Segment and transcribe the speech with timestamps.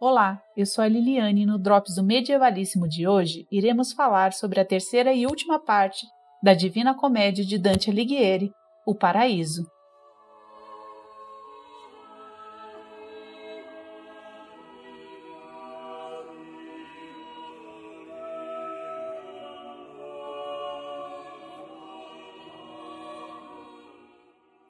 [0.00, 4.60] Olá, eu sou a Liliane e no Drops do Medievalíssimo de hoje iremos falar sobre
[4.60, 6.06] a terceira e última parte
[6.40, 8.52] da Divina Comédia de Dante Alighieri,
[8.86, 9.66] O Paraíso.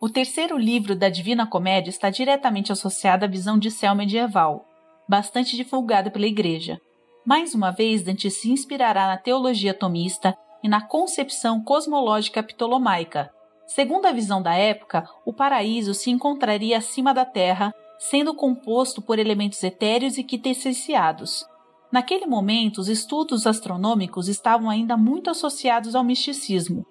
[0.00, 4.67] O terceiro livro da Divina Comédia está diretamente associado à visão de céu medieval,
[5.08, 6.80] bastante divulgada pela Igreja.
[7.24, 13.30] Mais uma vez, Dante se inspirará na teologia tomista e na concepção cosmológica ptolomaica.
[13.66, 19.18] Segundo a visão da época, o paraíso se encontraria acima da Terra, sendo composto por
[19.18, 21.44] elementos etéreos e quintessenciados.
[21.90, 26.86] Naquele momento, os estudos astronômicos estavam ainda muito associados ao misticismo,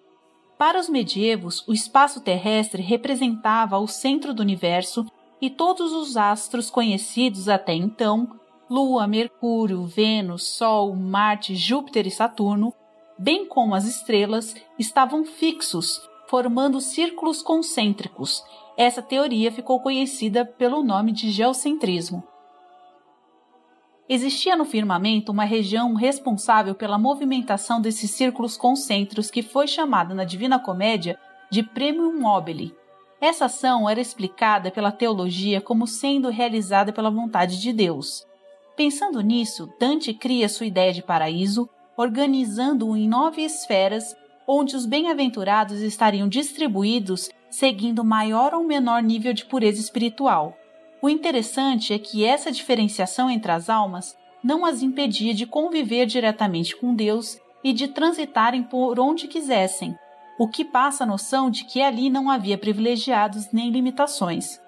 [0.58, 5.06] para os medievos, o espaço terrestre representava o centro do universo
[5.42, 8.38] e todos os astros conhecidos até então
[8.70, 12.74] Lua, Mercúrio, Vênus, Sol, Marte, Júpiter e Saturno,
[13.18, 18.44] bem como as estrelas, estavam fixos, formando círculos concêntricos.
[18.76, 22.24] Essa teoria ficou conhecida pelo nome de geocentrismo.
[24.10, 30.24] Existia no firmamento uma região responsável pela movimentação desses círculos concêntricos que foi chamada na
[30.24, 31.18] Divina Comédia
[31.50, 32.76] de Premium Mobile.
[33.20, 38.26] Essa ação era explicada pela teologia como sendo realizada pela vontade de Deus.
[38.76, 44.16] Pensando nisso, Dante cria sua ideia de paraíso, organizando-o em nove esferas,
[44.48, 50.56] onde os bem-aventurados estariam distribuídos seguindo maior ou menor nível de pureza espiritual.
[51.02, 56.76] O interessante é que essa diferenciação entre as almas não as impedia de conviver diretamente
[56.76, 59.98] com Deus e de transitarem por onde quisessem,
[60.38, 64.62] o que passa a noção de que ali não havia privilegiados nem limitações.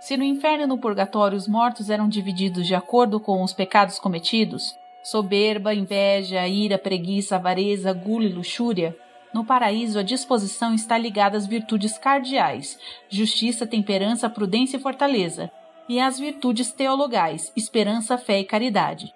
[0.00, 3.98] Se no inferno e no purgatório os mortos eram divididos de acordo com os pecados
[3.98, 8.94] cometidos soberba, inveja, ira, preguiça, avareza, gula e luxúria
[9.32, 12.78] no paraíso, a disposição está ligada às virtudes cardeais,
[13.08, 15.50] justiça, temperança, prudência e fortaleza,
[15.88, 19.14] e às virtudes teologais, esperança, fé e caridade.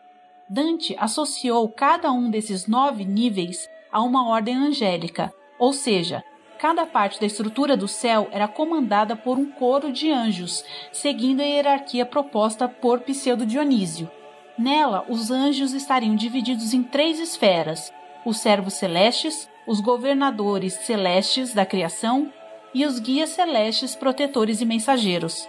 [0.49, 6.25] Dante associou cada um desses nove níveis a uma ordem angélica, ou seja,
[6.59, 11.45] cada parte da estrutura do céu era comandada por um coro de anjos, seguindo a
[11.45, 14.11] hierarquia proposta por Pseudo Dionísio.
[14.59, 17.93] Nela, os anjos estariam divididos em três esferas:
[18.25, 22.33] os servos celestes, os governadores celestes da criação
[22.75, 25.49] e os guias celestes protetores e mensageiros.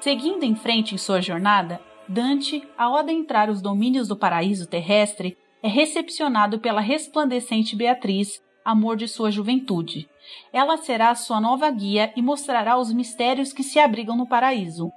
[0.00, 5.68] Seguindo em frente em sua jornada, Dante, ao adentrar os domínios do paraíso terrestre, é
[5.68, 10.08] recepcionado pela resplandecente Beatriz, amor de sua juventude.
[10.52, 14.92] Ela será sua nova guia e mostrará os mistérios que se abrigam no paraíso.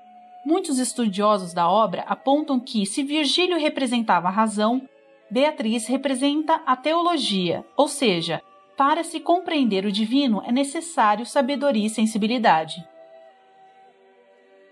[0.46, 4.82] Muitos estudiosos da obra apontam que, se Virgílio representava a razão,
[5.32, 8.42] Beatriz representa a teologia, ou seja,
[8.78, 12.84] para se compreender o divino é necessário sabedoria e sensibilidade.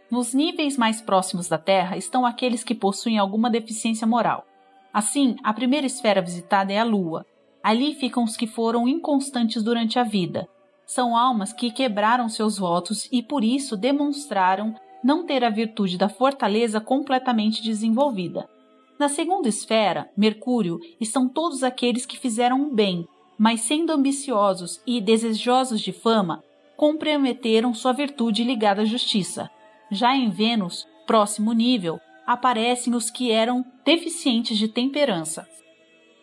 [0.10, 4.46] Nos níveis mais próximos da Terra estão aqueles que possuem alguma deficiência moral.
[4.94, 7.26] Assim, a primeira esfera visitada é a Lua.
[7.64, 10.48] Ali ficam os que foram inconstantes durante a vida.
[10.86, 16.10] São almas que quebraram seus votos e por isso demonstraram não ter a virtude da
[16.10, 18.48] fortaleza completamente desenvolvida.
[19.00, 25.02] Na segunda esfera, Mercúrio, estão todos aqueles que fizeram o bem, mas sendo ambiciosos e
[25.02, 26.44] desejosos de fama,
[26.78, 29.50] comprometeram sua virtude ligada à justiça.
[29.90, 35.48] Já em Vênus, próximo nível, aparecem os que eram deficientes de temperança.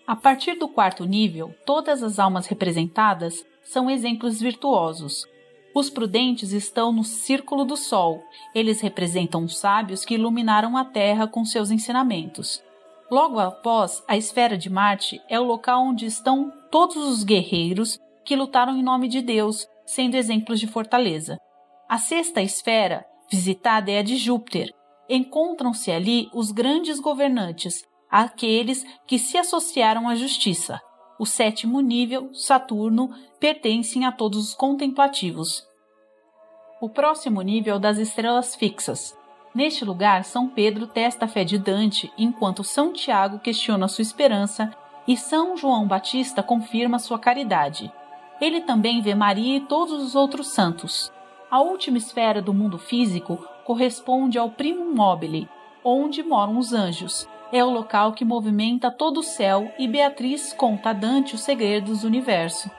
[0.06, 5.26] A partir do quarto nível, todas as almas representadas são exemplos virtuosos.
[5.74, 8.22] Os prudentes estão no círculo do Sol.
[8.54, 12.62] Eles representam os sábios que iluminaram a Terra com seus ensinamentos.
[13.10, 18.36] Logo após, a esfera de Marte é o local onde estão todos os guerreiros que
[18.36, 21.38] lutaram em nome de Deus, sendo exemplos de fortaleza.
[21.88, 24.70] A sexta esfera, visitada, é a de Júpiter.
[25.08, 30.80] Encontram-se ali os grandes governantes, aqueles que se associaram à justiça.
[31.18, 33.10] O sétimo nível, Saturno,
[33.40, 35.66] pertencem a todos os contemplativos.
[36.80, 39.18] O próximo nível é das estrelas fixas,
[39.54, 44.72] Neste lugar, São Pedro testa a fé de Dante, enquanto São Tiago questiona sua esperança
[45.06, 47.92] e São João Batista confirma sua caridade.
[48.40, 51.12] Ele também vê Maria e todos os outros santos.
[51.50, 55.46] A última esfera do mundo físico corresponde ao primum mobile,
[55.84, 57.28] onde moram os anjos.
[57.52, 62.00] É o local que movimenta todo o céu e Beatriz conta a Dante os segredos
[62.00, 62.70] do universo.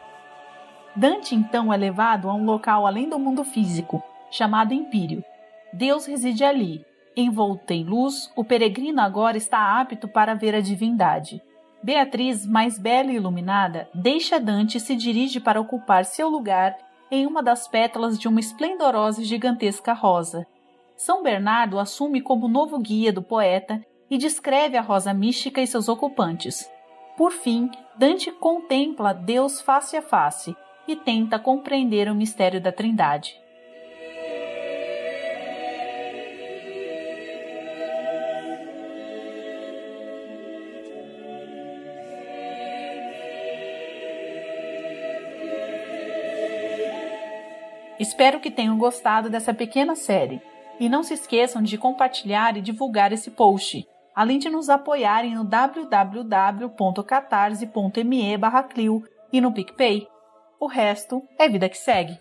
[0.96, 4.02] Dante então é levado a um local além do mundo físico,
[4.32, 5.24] chamado Empírio,
[5.72, 6.84] Deus reside ali.
[7.16, 11.40] Envolto em luz, o peregrino agora está apto para ver a divindade.
[11.84, 16.76] Beatriz, mais bela e iluminada, deixa Dante e se dirige para ocupar seu lugar
[17.12, 20.48] em uma das pétalas de uma esplendorosa e gigantesca rosa.
[21.00, 23.82] São Bernardo assume como novo guia do poeta
[24.12, 26.70] e descreve a rosa mística e seus ocupantes.
[27.16, 30.54] Por fim, Dante contempla Deus face a face
[30.86, 33.34] e tenta compreender o mistério da Trindade.
[47.98, 50.42] Espero que tenham gostado dessa pequena série.
[50.80, 53.86] E não se esqueçam de compartilhar e divulgar esse post,
[54.16, 58.40] além de nos apoiarem no www.catarse.me
[58.70, 60.08] Clio e no PicPay.
[60.60, 62.18] O resto é vida que segue.